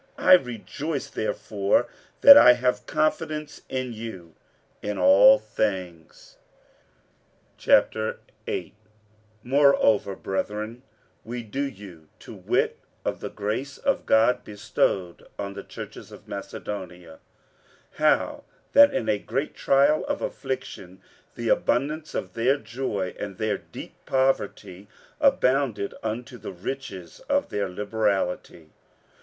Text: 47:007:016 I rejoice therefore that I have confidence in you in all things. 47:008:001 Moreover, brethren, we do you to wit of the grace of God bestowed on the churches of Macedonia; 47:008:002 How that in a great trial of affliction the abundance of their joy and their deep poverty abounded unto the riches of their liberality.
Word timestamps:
47:007:016 0.17 0.27
I 0.29 0.33
rejoice 0.33 1.09
therefore 1.11 1.87
that 2.21 2.35
I 2.35 2.53
have 2.53 2.87
confidence 2.87 3.61
in 3.69 3.93
you 3.93 4.33
in 4.81 4.97
all 4.97 5.37
things. 5.37 6.37
47:008:001 7.59 8.71
Moreover, 9.43 10.15
brethren, 10.15 10.81
we 11.23 11.43
do 11.43 11.61
you 11.61 12.09
to 12.17 12.33
wit 12.33 12.79
of 13.05 13.19
the 13.19 13.29
grace 13.29 13.77
of 13.77 14.07
God 14.07 14.43
bestowed 14.43 15.27
on 15.37 15.53
the 15.53 15.61
churches 15.63 16.11
of 16.11 16.27
Macedonia; 16.27 17.19
47:008:002 17.99 17.99
How 17.99 18.43
that 18.73 18.91
in 18.91 19.07
a 19.07 19.19
great 19.19 19.53
trial 19.53 20.03
of 20.07 20.23
affliction 20.23 20.99
the 21.35 21.49
abundance 21.49 22.15
of 22.15 22.33
their 22.33 22.57
joy 22.57 23.13
and 23.19 23.37
their 23.37 23.59
deep 23.59 23.93
poverty 24.07 24.87
abounded 25.19 25.93
unto 26.01 26.39
the 26.39 26.51
riches 26.51 27.19
of 27.29 27.49
their 27.49 27.69
liberality. 27.69 28.71